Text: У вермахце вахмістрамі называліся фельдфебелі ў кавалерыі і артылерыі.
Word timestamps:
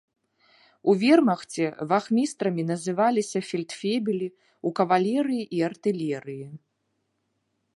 У 0.91 0.93
вермахце 1.01 1.65
вахмістрамі 1.91 2.63
называліся 2.71 3.39
фельдфебелі 3.49 4.27
ў 4.31 4.77
кавалерыі 4.81 5.43
і 5.59 5.63
артылерыі. 5.69 6.47